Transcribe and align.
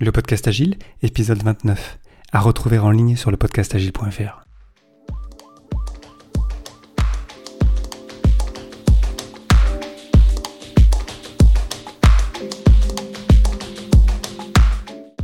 Le 0.00 0.12
podcast 0.12 0.46
Agile, 0.46 0.76
épisode 1.02 1.42
29, 1.42 1.98
à 2.30 2.38
retrouver 2.38 2.78
en 2.78 2.92
ligne 2.92 3.16
sur 3.16 3.32
le 3.32 3.36
podcastagile.fr. 3.36 4.44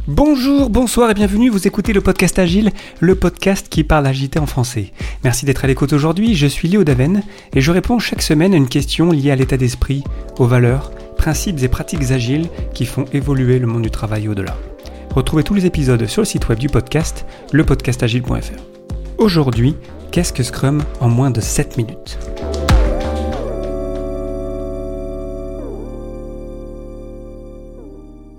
Bonjour, 0.09 0.71
bonsoir 0.71 1.09
et 1.09 1.15
bienvenue, 1.15 1.51
vous 1.51 1.69
écoutez 1.69 1.93
le 1.93 2.01
podcast 2.01 2.41
Agile, 2.41 2.73
le 2.99 3.15
podcast 3.15 3.69
qui 3.69 3.85
parle 3.85 4.09
agilité 4.09 4.41
en 4.41 4.47
français. 4.47 4.91
Merci 5.23 5.47
d'être 5.47 5.65
à 5.65 5.69
l'écoute 5.69 5.93
aujourd'hui, 5.93 6.35
je 6.35 6.49
suis 6.49 6.67
Léo 6.67 6.83
Daven 6.83 7.23
et 7.55 7.61
je 7.61 7.71
réponds 7.71 8.01
chaque 8.01 8.23
semaine 8.23 8.53
à 8.55 8.57
une 8.57 8.69
question 8.69 9.13
liée 9.13 9.31
à 9.31 9.37
l'état 9.37 9.57
d'esprit, 9.57 10.03
aux 10.41 10.47
valeurs, 10.47 10.91
principes 11.25 11.63
et 11.63 11.69
pratiques 11.69 12.11
agiles 12.11 12.51
qui 12.75 12.85
font 12.85 13.07
évoluer 13.15 13.59
le 13.59 13.67
monde 13.67 13.81
du 13.81 13.91
travail 13.91 14.29
au-delà. 14.29 14.59
Retrouvez 15.15 15.43
tous 15.43 15.55
les 15.55 15.65
épisodes 15.65 16.05
sur 16.05 16.21
le 16.21 16.27
site 16.27 16.51
web 16.51 16.59
du 16.59 16.69
podcast, 16.69 17.25
lepodcastagile.fr. 17.51 18.61
Aujourd'hui, 19.17 19.75
qu'est-ce 20.13 20.35
que 20.35 20.43
Scrum 20.43 20.83
en 21.01 21.09
moins 21.09 21.31
de 21.31 21.41
7 21.41 21.79
minutes? 21.79 22.19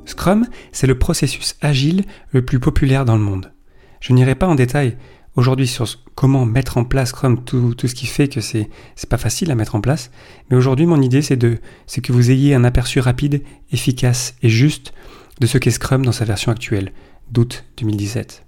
Scrum, 0.05 0.45
c'est 0.71 0.85
le 0.85 0.99
processus 0.99 1.55
agile 1.61 2.03
le 2.29 2.45
plus 2.45 2.59
populaire 2.59 3.03
dans 3.03 3.17
le 3.17 3.23
monde. 3.23 3.51
Je 3.99 4.13
n'irai 4.13 4.35
pas 4.35 4.45
en 4.45 4.53
détail 4.53 4.95
aujourd'hui 5.35 5.67
sur 5.67 5.87
comment 6.15 6.45
mettre 6.45 6.77
en 6.77 6.83
place 6.83 7.09
Scrum, 7.09 7.43
tout, 7.43 7.75
ce 7.77 7.95
qui 7.95 8.07
fait 8.07 8.27
que 8.27 8.41
c'est 8.41 8.69
c'est 8.95 9.09
pas 9.09 9.17
facile 9.17 9.51
à 9.51 9.55
mettre 9.55 9.75
en 9.75 9.81
place. 9.81 10.11
Mais 10.49 10.57
aujourd'hui, 10.57 10.85
mon 10.85 11.01
idée, 11.01 11.21
c'est 11.21 11.37
de 11.37 11.59
c'est 11.87 12.01
que 12.01 12.11
vous 12.11 12.31
ayez 12.31 12.55
un 12.55 12.63
aperçu 12.63 12.99
rapide, 12.99 13.43
efficace 13.71 14.35
et 14.41 14.49
juste 14.49 14.93
de 15.39 15.47
ce 15.47 15.57
qu'est 15.57 15.71
Scrum 15.71 16.05
dans 16.05 16.11
sa 16.11 16.25
version 16.25 16.51
actuelle, 16.51 16.91
d'août 17.31 17.65
2017. 17.77 18.45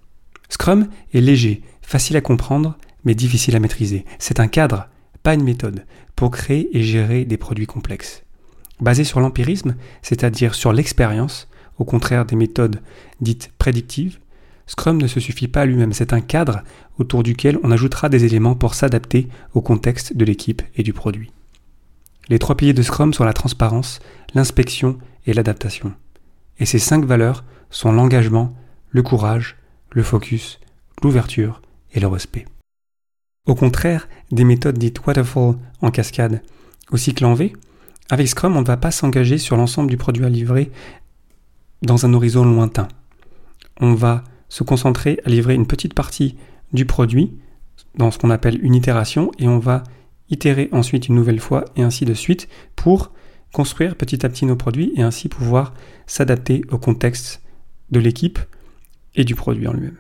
Scrum 0.50 0.88
est 1.14 1.22
léger, 1.22 1.62
facile 1.82 2.16
à 2.18 2.22
comprendre, 2.22 2.78
mais 3.04 3.16
difficile 3.16 3.56
à 3.56 3.60
maîtriser. 3.60 4.06
C'est 4.20 4.40
un 4.40 4.48
cadre, 4.48 4.88
pas 5.24 5.34
une 5.34 5.44
méthode, 5.44 5.86
pour 6.16 6.32
créer 6.32 6.76
et 6.76 6.84
gérer 6.84 7.26
des 7.26 7.38
produits 7.38 7.66
complexes. 7.66 8.24
Basé 8.80 9.04
sur 9.04 9.20
l'empirisme, 9.20 9.76
c'est-à-dire 10.02 10.56
sur 10.56 10.72
l'expérience, 10.72 11.48
au 11.80 11.86
contraire 11.86 12.26
des 12.26 12.36
méthodes 12.36 12.82
dites 13.22 13.52
prédictives, 13.58 14.20
Scrum 14.68 15.02
ne 15.02 15.08
se 15.08 15.20
suffit 15.20 15.48
pas 15.48 15.62
à 15.62 15.66
lui-même, 15.66 15.94
c'est 15.94 16.14
un 16.14 16.22
cadre 16.22 16.62
autour 17.00 17.24
duquel 17.24 17.58
on 17.64 17.72
ajoutera 17.72 18.10
des 18.10 18.26
éléments 18.26 18.56
pour 18.56 18.76
s'adapter 18.76 19.28
au 19.54 19.62
contexte 19.62 20.16
de 20.16 20.26
l'équipe 20.26 20.62
et 20.76 20.84
du 20.84 20.94
produit. 20.94 21.32
Les 22.30 22.40
trois 22.40 22.58
piliers 22.58 22.74
de 22.74 22.82
Scrum 22.82 23.14
sont 23.14 23.24
la 23.24 23.34
transparence, 23.34 24.00
l'inspection 24.34 24.98
et 25.26 25.34
l'adaptation. 25.34 25.94
Et 26.60 26.66
ces 26.66 26.80
cinq 26.80 27.06
valeurs 27.06 27.46
sont 27.70 27.94
l'engagement, 27.94 28.54
le 28.90 29.02
courage, 29.02 29.56
le 29.92 30.04
focus, 30.04 30.60
l'ouverture 31.02 31.62
et 31.94 32.02
le 32.02 32.08
respect. 32.08 32.46
Au 33.46 33.56
contraire 33.56 34.10
des 34.32 34.44
méthodes 34.44 34.78
dites 34.78 35.06
waterfall 35.06 35.56
en 35.82 35.92
cascade 35.92 36.42
au 36.92 36.98
cycle 36.98 37.24
en 37.26 37.34
V, 37.34 37.54
avec 38.10 38.28
Scrum 38.28 38.58
on 38.58 38.62
ne 38.62 38.66
va 38.66 38.78
pas 38.78 38.92
s'engager 38.92 39.38
sur 39.38 39.56
l'ensemble 39.56 39.90
du 39.90 39.98
produit 39.98 40.26
à 40.26 40.30
livrer 40.30 40.72
dans 41.82 42.06
un 42.06 42.14
horizon 42.14 42.44
lointain. 42.44 42.90
On 43.80 43.94
va 43.94 44.24
se 44.50 44.64
concentrer 44.64 45.20
à 45.26 45.30
livrer 45.30 45.56
une 45.56 45.68
petite 45.68 45.94
partie 45.94 46.36
du 46.74 46.86
produit 46.86 47.32
dans 47.96 48.12
ce 48.12 48.18
qu'on 48.18 48.30
appelle 48.30 48.64
une 48.64 48.76
itération 48.76 49.32
et 49.40 49.48
on 49.48 49.60
va 49.60 49.84
itérer 50.30 50.70
ensuite 50.72 51.08
une 51.08 51.16
nouvelle 51.16 51.40
fois 51.40 51.66
et 51.76 51.84
ainsi 51.84 52.06
de 52.06 52.14
suite 52.14 52.48
pour 52.76 53.12
construire 53.54 53.96
petit 53.96 54.26
à 54.26 54.30
petit 54.30 54.46
nos 54.46 54.56
produits 54.56 54.92
et 54.96 55.02
ainsi 55.02 55.30
pouvoir 55.30 55.74
s'adapter 56.06 56.64
au 56.70 56.78
contexte 56.78 57.42
de 57.92 58.00
l'équipe 58.00 58.40
et 59.16 59.24
du 59.24 59.36
produit 59.36 59.68
en 59.68 59.74
lui-même. 59.74 59.98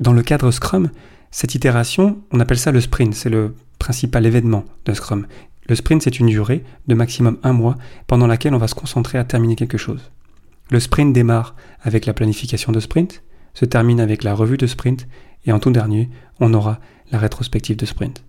Dans 0.00 0.12
le 0.12 0.22
cadre 0.22 0.50
Scrum, 0.50 0.90
cette 1.30 1.54
itération, 1.54 2.18
on 2.32 2.40
appelle 2.40 2.58
ça 2.58 2.72
le 2.72 2.80
sprint, 2.80 3.14
c'est 3.14 3.30
le 3.30 3.54
principal 3.78 4.26
événement 4.26 4.64
de 4.84 4.92
Scrum. 4.92 5.26
Le 5.66 5.74
sprint, 5.74 6.02
c'est 6.02 6.18
une 6.18 6.26
durée 6.26 6.62
de 6.88 6.94
maximum 6.94 7.38
un 7.42 7.52
mois 7.52 7.76
pendant 8.06 8.26
laquelle 8.26 8.54
on 8.54 8.58
va 8.58 8.68
se 8.68 8.74
concentrer 8.74 9.18
à 9.18 9.24
terminer 9.24 9.56
quelque 9.56 9.78
chose. 9.78 10.10
Le 10.70 10.80
sprint 10.80 11.12
démarre 11.12 11.54
avec 11.82 12.06
la 12.06 12.12
planification 12.12 12.72
de 12.72 12.80
sprint, 12.80 13.22
se 13.54 13.64
termine 13.64 14.00
avec 14.00 14.22
la 14.24 14.34
revue 14.34 14.56
de 14.56 14.66
sprint 14.66 15.06
et 15.46 15.52
en 15.52 15.58
tout 15.58 15.70
dernier, 15.70 16.10
on 16.40 16.52
aura 16.54 16.80
la 17.10 17.18
rétrospective 17.18 17.76
de 17.76 17.86
sprint. 17.86 18.24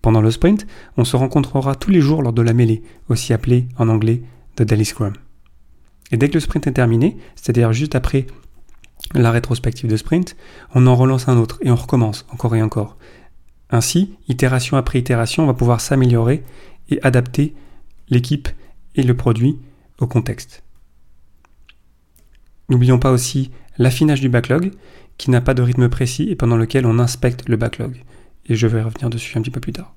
Pendant 0.00 0.20
le 0.20 0.30
sprint, 0.30 0.66
on 0.96 1.04
se 1.04 1.16
rencontrera 1.16 1.74
tous 1.74 1.90
les 1.90 2.00
jours 2.00 2.22
lors 2.22 2.32
de 2.32 2.42
la 2.42 2.52
mêlée, 2.52 2.82
aussi 3.08 3.32
appelée 3.32 3.68
en 3.78 3.88
anglais 3.88 4.22
The 4.56 4.62
Daily 4.62 4.84
Scrum. 4.84 5.12
Et 6.10 6.16
dès 6.16 6.28
que 6.28 6.34
le 6.34 6.40
sprint 6.40 6.66
est 6.66 6.72
terminé, 6.72 7.16
c'est-à-dire 7.36 7.72
juste 7.72 7.94
après 7.94 8.26
la 9.14 9.30
rétrospective 9.30 9.88
de 9.88 9.96
sprint, 9.96 10.36
on 10.74 10.86
en 10.86 10.96
relance 10.96 11.28
un 11.28 11.36
autre 11.36 11.58
et 11.62 11.70
on 11.70 11.76
recommence 11.76 12.26
encore 12.32 12.56
et 12.56 12.62
encore. 12.62 12.96
Ainsi, 13.70 14.14
itération 14.28 14.76
après 14.76 14.98
itération, 14.98 15.44
on 15.44 15.46
va 15.46 15.54
pouvoir 15.54 15.80
s'améliorer 15.80 16.42
et 16.90 17.00
adapter 17.02 17.54
l'équipe 18.08 18.48
et 18.94 19.02
le 19.02 19.16
produit 19.16 19.58
au 19.98 20.06
contexte. 20.06 20.62
N'oublions 22.72 22.98
pas 22.98 23.12
aussi 23.12 23.50
l'affinage 23.76 24.22
du 24.22 24.30
backlog, 24.30 24.70
qui 25.18 25.30
n'a 25.30 25.42
pas 25.42 25.52
de 25.52 25.60
rythme 25.60 25.90
précis 25.90 26.28
et 26.30 26.36
pendant 26.36 26.56
lequel 26.56 26.86
on 26.86 26.98
inspecte 26.98 27.46
le 27.46 27.58
backlog. 27.58 28.02
Et 28.46 28.54
je 28.54 28.66
vais 28.66 28.80
revenir 28.80 29.10
dessus 29.10 29.36
un 29.36 29.42
petit 29.42 29.50
peu 29.50 29.60
plus 29.60 29.74
tard. 29.74 29.94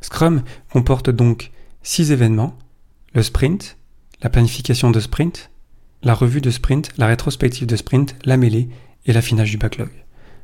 Scrum 0.00 0.42
comporte 0.72 1.08
donc 1.08 1.52
six 1.84 2.10
événements, 2.10 2.58
le 3.14 3.22
sprint, 3.22 3.78
la 4.24 4.28
planification 4.28 4.90
de 4.90 4.98
sprint, 4.98 5.52
la 6.02 6.14
revue 6.14 6.40
de 6.40 6.50
sprint, 6.50 6.90
la 6.98 7.06
rétrospective 7.06 7.68
de 7.68 7.76
sprint, 7.76 8.16
la 8.24 8.36
mêlée 8.36 8.68
et 9.06 9.12
l'affinage 9.12 9.52
du 9.52 9.56
backlog. 9.56 9.90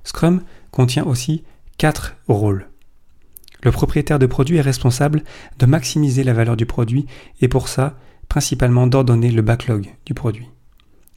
Scrum 0.04 0.40
contient 0.70 1.04
aussi 1.04 1.42
quatre 1.78 2.14
rôles. 2.28 2.68
Le 3.64 3.72
propriétaire 3.72 4.20
de 4.20 4.26
produit 4.26 4.58
est 4.58 4.60
responsable 4.60 5.24
de 5.58 5.66
maximiser 5.66 6.22
la 6.22 6.32
valeur 6.32 6.56
du 6.56 6.64
produit 6.64 7.06
et 7.40 7.48
pour 7.48 7.66
ça, 7.66 7.98
principalement 8.28 8.86
d'ordonner 8.86 9.32
le 9.32 9.42
backlog 9.42 9.92
du 10.06 10.14
produit. 10.14 10.46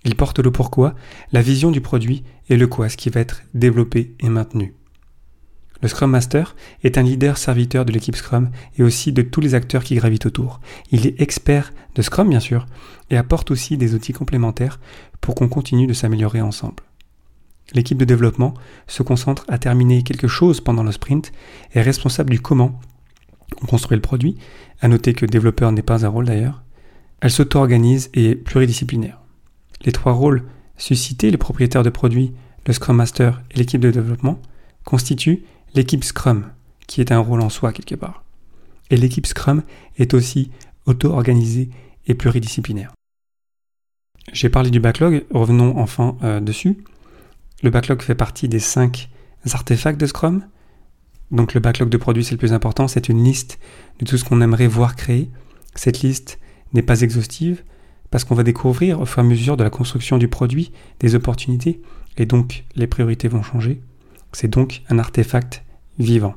Il 0.07 0.15
porte 0.15 0.39
le 0.39 0.51
pourquoi, 0.51 0.95
la 1.33 1.41
vision 1.41 1.69
du 1.69 1.81
produit 1.81 2.23
et 2.47 2.55
le 2.55 2.65
quoi, 2.65 2.87
ce 2.87 2.95
qui 2.95 3.09
va 3.09 3.19
être 3.19 3.43
développé 3.53 4.15
et 4.21 4.29
maintenu. 4.29 4.73
Le 5.81 5.89
Scrum 5.89 6.09
Master 6.09 6.55
est 6.81 6.97
un 6.97 7.03
leader 7.03 7.37
serviteur 7.37 7.83
de 7.83 7.91
l'équipe 7.91 8.15
Scrum 8.15 8.49
et 8.77 8.83
aussi 8.83 9.11
de 9.11 9.21
tous 9.21 9.41
les 9.41 9.53
acteurs 9.53 9.83
qui 9.83 9.95
gravitent 9.95 10.25
autour. 10.25 10.61
Il 10.91 11.05
est 11.05 11.19
expert 11.19 11.73
de 11.93 12.01
Scrum 12.01 12.29
bien 12.29 12.39
sûr 12.39 12.67
et 13.09 13.17
apporte 13.17 13.51
aussi 13.51 13.75
des 13.75 13.95
outils 13.95 14.13
complémentaires 14.13 14.79
pour 15.19 15.35
qu'on 15.35 15.49
continue 15.49 15.87
de 15.87 15.93
s'améliorer 15.93 16.39
ensemble. 16.39 16.83
L'équipe 17.73 17.97
de 17.97 18.05
développement 18.05 18.53
se 18.87 19.03
concentre 19.03 19.43
à 19.49 19.57
terminer 19.57 20.03
quelque 20.03 20.29
chose 20.29 20.61
pendant 20.61 20.83
le 20.83 20.93
sprint 20.93 21.33
et 21.73 21.79
est 21.79 21.81
responsable 21.81 22.29
du 22.29 22.39
comment 22.39 22.79
on 23.61 23.65
construit 23.65 23.97
le 23.97 24.01
produit. 24.01 24.37
À 24.79 24.87
noter 24.87 25.13
que 25.13 25.25
développeur 25.25 25.73
n'est 25.73 25.81
pas 25.81 26.05
un 26.05 26.09
rôle 26.09 26.27
d'ailleurs. 26.27 26.63
Elle 27.19 27.31
s'auto-organise 27.31 28.09
et 28.13 28.29
est 28.29 28.35
pluridisciplinaire. 28.35 29.19
Les 29.85 29.91
trois 29.91 30.13
rôles 30.13 30.43
suscités, 30.77 31.31
le 31.31 31.37
propriétaire 31.37 31.83
de 31.83 31.89
produit, 31.89 32.33
le 32.65 32.73
Scrum 32.73 32.97
Master 32.97 33.41
et 33.51 33.57
l'équipe 33.57 33.81
de 33.81 33.91
développement, 33.91 34.41
constituent 34.83 35.43
l'équipe 35.73 36.03
Scrum, 36.03 36.45
qui 36.87 37.01
est 37.01 37.11
un 37.11 37.19
rôle 37.19 37.41
en 37.41 37.49
soi 37.49 37.71
quelque 37.73 37.95
part. 37.95 38.23
Et 38.89 38.97
l'équipe 38.97 39.25
Scrum 39.25 39.63
est 39.97 40.13
aussi 40.13 40.51
auto-organisée 40.85 41.69
et 42.07 42.13
pluridisciplinaire. 42.13 42.93
J'ai 44.33 44.49
parlé 44.49 44.69
du 44.69 44.79
backlog, 44.79 45.25
revenons 45.31 45.77
enfin 45.77 46.17
euh, 46.23 46.39
dessus. 46.39 46.77
Le 47.63 47.69
backlog 47.69 48.01
fait 48.01 48.15
partie 48.15 48.47
des 48.47 48.59
cinq 48.59 49.09
artefacts 49.51 49.99
de 49.99 50.05
Scrum. 50.05 50.43
Donc 51.31 51.53
le 51.53 51.59
backlog 51.59 51.89
de 51.89 51.97
produits, 51.97 52.23
c'est 52.23 52.33
le 52.33 52.39
plus 52.39 52.53
important, 52.53 52.87
c'est 52.87 53.09
une 53.09 53.23
liste 53.23 53.59
de 53.99 54.05
tout 54.05 54.17
ce 54.17 54.23
qu'on 54.23 54.41
aimerait 54.41 54.67
voir 54.67 54.95
créer. 54.95 55.29
Cette 55.75 56.01
liste 56.01 56.39
n'est 56.73 56.81
pas 56.81 57.01
exhaustive, 57.01 57.63
parce 58.09 58.23
qu'on 58.23 58.35
va 58.35 58.43
découvrir 58.43 59.01
au 59.01 59.05
fur 59.05 59.19
et 59.19 59.25
à 59.25 59.29
mesure 59.29 59.57
de 59.57 59.63
la 59.63 59.69
construction 59.69 60.17
du 60.17 60.27
produit 60.27 60.71
des 60.99 61.15
opportunités 61.15 61.81
et 62.17 62.25
donc 62.25 62.65
les 62.75 62.87
priorités 62.87 63.27
vont 63.27 63.43
changer. 63.43 63.81
C'est 64.31 64.47
donc 64.47 64.83
un 64.89 64.99
artefact 64.99 65.63
vivant. 65.99 66.35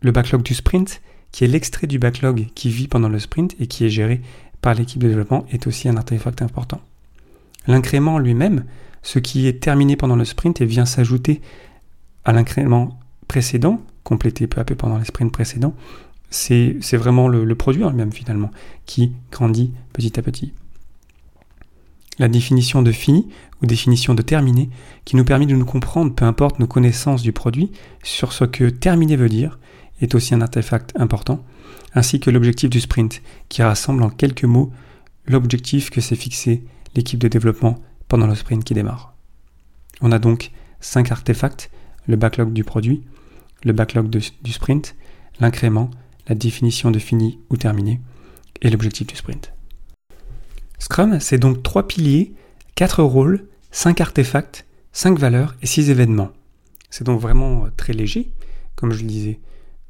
Le 0.00 0.12
backlog 0.12 0.42
du 0.42 0.54
sprint, 0.54 1.00
qui 1.32 1.44
est 1.44 1.48
l'extrait 1.48 1.86
du 1.86 1.98
backlog 1.98 2.46
qui 2.54 2.70
vit 2.70 2.88
pendant 2.88 3.08
le 3.08 3.18
sprint 3.18 3.54
et 3.60 3.66
qui 3.66 3.84
est 3.84 3.90
géré 3.90 4.20
par 4.60 4.74
l'équipe 4.74 5.02
de 5.02 5.08
développement, 5.08 5.46
est 5.50 5.66
aussi 5.66 5.88
un 5.88 5.96
artefact 5.96 6.42
important. 6.42 6.80
L'incrément 7.66 8.18
lui-même, 8.18 8.64
ce 9.02 9.18
qui 9.18 9.46
est 9.46 9.60
terminé 9.60 9.96
pendant 9.96 10.16
le 10.16 10.24
sprint 10.24 10.60
et 10.60 10.66
vient 10.66 10.86
s'ajouter 10.86 11.40
à 12.24 12.32
l'incrément 12.32 12.98
précédent, 13.28 13.80
complété 14.04 14.46
peu 14.46 14.60
à 14.60 14.64
peu 14.64 14.74
pendant 14.74 14.98
les 14.98 15.04
sprints 15.04 15.32
précédents, 15.32 15.74
c'est 16.30 16.96
vraiment 16.96 17.28
le, 17.28 17.54
produit 17.54 17.84
en 17.84 17.90
lui-même 17.90 18.12
finalement 18.12 18.50
qui 18.84 19.12
grandit 19.30 19.72
petit 19.92 20.18
à 20.18 20.22
petit. 20.22 20.52
La 22.18 22.28
définition 22.28 22.82
de 22.82 22.92
fini 22.92 23.28
ou 23.62 23.66
définition 23.66 24.14
de 24.14 24.22
terminé 24.22 24.70
qui 25.04 25.16
nous 25.16 25.24
permet 25.24 25.46
de 25.46 25.54
nous 25.54 25.64
comprendre, 25.64 26.14
peu 26.14 26.24
importe 26.24 26.58
nos 26.58 26.66
connaissances 26.66 27.22
du 27.22 27.32
produit, 27.32 27.72
sur 28.02 28.32
ce 28.32 28.44
que 28.44 28.70
terminé 28.70 29.16
veut 29.16 29.28
dire, 29.28 29.58
est 30.00 30.14
aussi 30.14 30.34
un 30.34 30.40
artefact 30.40 30.92
important, 30.96 31.44
ainsi 31.94 32.20
que 32.20 32.30
l'objectif 32.30 32.70
du 32.70 32.80
sprint 32.80 33.22
qui 33.48 33.62
rassemble 33.62 34.02
en 34.02 34.10
quelques 34.10 34.44
mots 34.44 34.72
l'objectif 35.26 35.90
que 35.90 36.00
s'est 36.00 36.16
fixé 36.16 36.64
l'équipe 36.94 37.18
de 37.18 37.28
développement 37.28 37.78
pendant 38.08 38.26
le 38.26 38.34
sprint 38.34 38.64
qui 38.64 38.74
démarre. 38.74 39.14
On 40.00 40.12
a 40.12 40.18
donc 40.18 40.52
cinq 40.80 41.10
artefacts, 41.10 41.70
le 42.06 42.16
backlog 42.16 42.52
du 42.52 42.64
produit, 42.64 43.02
le 43.64 43.72
backlog 43.72 44.08
du 44.08 44.52
sprint, 44.52 44.94
l'incrément, 45.40 45.90
la 46.28 46.34
définition 46.34 46.90
de 46.90 46.98
fini 46.98 47.38
ou 47.50 47.56
terminé, 47.56 48.00
et 48.62 48.70
l'objectif 48.70 49.06
du 49.06 49.16
sprint. 49.16 49.52
Scrum, 50.78 51.20
c'est 51.20 51.38
donc 51.38 51.62
trois 51.62 51.86
piliers, 51.86 52.34
quatre 52.74 53.02
rôles, 53.02 53.46
cinq 53.70 54.00
artefacts, 54.00 54.66
cinq 54.92 55.18
valeurs 55.18 55.54
et 55.62 55.66
six 55.66 55.90
événements. 55.90 56.30
C'est 56.90 57.04
donc 57.04 57.20
vraiment 57.20 57.66
très 57.76 57.92
léger, 57.92 58.32
comme 58.74 58.92
je 58.92 59.02
le 59.02 59.08
disais 59.08 59.40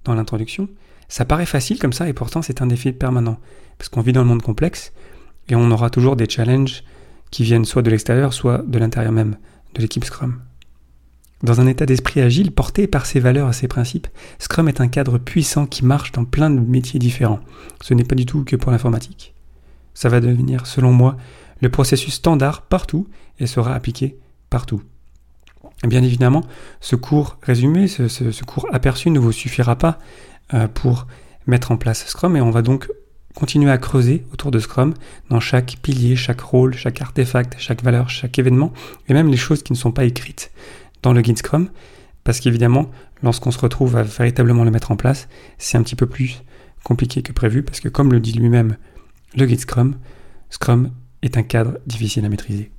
dans 0.05 0.15
l'introduction. 0.15 0.69
Ça 1.09 1.25
paraît 1.25 1.47
facile 1.47 1.79
comme 1.79 1.93
ça 1.93 2.09
et 2.09 2.13
pourtant 2.13 2.43
c'est 2.43 2.63
un 2.63 2.67
défi 2.67 2.93
permanent, 2.93 3.39
parce 3.79 3.89
qu'on 3.89 4.01
vit 4.01 4.13
dans 4.13 4.23
le 4.23 4.29
monde 4.29 4.43
complexe 4.43 4.93
et 5.49 5.55
on 5.55 5.71
aura 5.71 5.91
toujours 5.91 6.17
des 6.17 6.29
challenges 6.29 6.83
qui 7.31 7.45
viennent 7.45 7.65
soit 7.65 7.83
de 7.83 7.91
l'extérieur, 7.91 8.33
soit 8.33 8.59
de 8.67 8.79
l'intérieur 8.79 9.13
même 9.13 9.37
de 9.75 9.83
l'équipe 9.83 10.05
Scrum. 10.05 10.41
Dans 11.47 11.61
un 11.61 11.69
état 11.69 11.87
d'esprit 11.87 12.21
agile 12.21 12.51
porté 12.51 12.89
par 12.89 13.07
ses 13.07 13.21
valeurs 13.21 13.49
et 13.49 13.53
ses 13.53 13.69
principes, 13.69 14.09
Scrum 14.41 14.69
est 14.69 14.81
un 14.81 14.89
cadre 14.89 15.17
puissant 15.17 15.65
qui 15.65 15.85
marche 15.85 16.11
dans 16.11 16.25
plein 16.25 16.51
de 16.51 16.59
métiers 16.59 16.99
différents. 16.99 17.39
Ce 17.81 17.95
n'est 17.95 18.03
pas 18.03 18.17
du 18.17 18.27
tout 18.27 18.43
que 18.43 18.57
pour 18.57 18.73
l'informatique. 18.73 19.33
Ça 19.95 20.09
va 20.09 20.19
devenir, 20.19 20.67
selon 20.67 20.93
moi, 20.93 21.17
le 21.63 21.69
processus 21.69 22.15
standard 22.15 22.63
partout 22.63 23.07
et 23.39 23.47
sera 23.47 23.77
appliqué 23.77 24.19
partout. 24.51 24.83
Bien 25.85 26.03
évidemment, 26.03 26.43
ce 26.81 26.97
cours 26.97 27.39
résumé, 27.43 27.87
ce, 27.87 28.45
cours 28.45 28.67
aperçu 28.73 29.11
ne 29.11 29.21
vous 29.21 29.31
suffira 29.31 29.77
pas 29.77 30.01
euh, 30.53 30.67
pour 30.67 31.07
mettre 31.47 31.71
en 31.71 31.77
place 31.77 32.09
Scrum 32.09 32.35
et 32.37 32.41
on 32.41 32.51
va 32.51 32.63
donc 32.63 32.89
continuer 33.37 33.71
à 33.71 33.79
creuser 33.79 34.25
autour 34.33 34.51
de 34.51 34.59
Scrum 34.59 34.95
dans 35.31 35.39
chaque 35.39 35.77
pilier, 35.81 36.17
chaque 36.17 36.41
rôle, 36.41 36.75
chaque 36.75 37.01
artefact, 37.01 37.55
chaque 37.59 37.85
valeur, 37.85 38.11
chaque 38.11 38.37
événement 38.37 38.73
et 39.09 39.15
même 39.15 39.29
les 39.29 39.37
choses 39.37 39.63
qui 39.63 39.73
ne 39.73 39.79
sont 39.79 39.93
pas 39.93 40.05
écrites 40.05 40.51
dans 41.03 41.13
le 41.13 41.21
guide 41.21 41.39
Scrum, 41.39 41.69
parce 42.25 42.41
qu'évidemment, 42.41 42.91
lorsqu'on 43.23 43.51
se 43.51 43.59
retrouve 43.59 43.97
à 43.97 44.03
véritablement 44.03 44.65
le 44.65 44.71
mettre 44.71 44.91
en 44.91 44.97
place, 44.97 45.29
c'est 45.59 45.79
un 45.79 45.83
petit 45.83 45.97
peu 45.97 46.07
plus 46.07 46.43
compliqué 46.85 47.23
que 47.23 47.33
prévu, 47.33 47.63
parce 47.63 47.81
que 47.81 47.89
comme 47.89 48.13
le 48.13 48.21
dit 48.21 48.33
lui-même 48.33 48.77
le 49.37 49.47
guide 49.47 49.61
Scrum, 49.61 49.97
Scrum 50.51 50.91
est 51.23 51.37
un 51.37 51.43
cadre 51.43 51.79
difficile 51.87 52.25
à 52.25 52.29
maîtriser. 52.29 52.71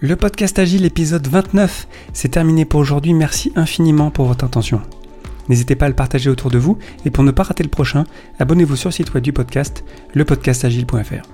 Le 0.00 0.16
podcast 0.16 0.58
Agile 0.58 0.84
épisode 0.84 1.26
29, 1.26 1.88
c'est 2.12 2.28
terminé 2.28 2.64
pour 2.66 2.80
aujourd'hui. 2.80 3.14
Merci 3.14 3.52
infiniment 3.56 4.10
pour 4.10 4.26
votre 4.26 4.44
attention. 4.44 4.82
N'hésitez 5.48 5.76
pas 5.76 5.86
à 5.86 5.88
le 5.88 5.94
partager 5.94 6.30
autour 6.30 6.50
de 6.50 6.58
vous 6.58 6.78
et 7.04 7.10
pour 7.10 7.24
ne 7.24 7.30
pas 7.30 7.42
rater 7.42 7.62
le 7.62 7.70
prochain, 7.70 8.04
abonnez-vous 8.38 8.76
sur 8.76 8.88
le 8.88 8.94
site 8.94 9.14
web 9.14 9.24
du 9.24 9.32
podcast, 9.32 9.84
lepodcastagile.fr. 10.14 11.33